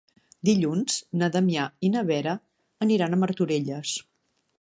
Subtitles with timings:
[0.47, 2.33] Dilluns na Damià i na Vera
[2.87, 3.93] aniran a Martorelles.